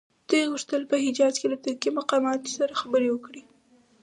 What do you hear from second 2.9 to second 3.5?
وکړي.